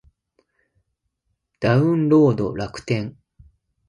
[1.59, 3.15] ダウンロード楽天